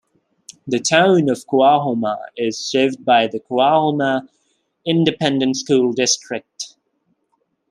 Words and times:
The 0.65 0.79
Town 0.79 1.29
of 1.29 1.45
Coahoma 1.45 2.17
is 2.35 2.57
served 2.57 3.05
by 3.05 3.27
the 3.27 3.39
Coahoma 3.39 4.27
Independent 4.83 5.57
School 5.57 5.93
District. 5.93 6.75